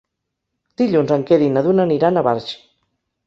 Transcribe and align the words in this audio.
Dilluns 0.81 1.13
en 1.17 1.25
Quer 1.27 1.39
i 1.47 1.51
na 1.57 1.63
Duna 1.67 1.85
aniran 1.87 2.17
a 2.17 2.23
Barx. 2.31 2.49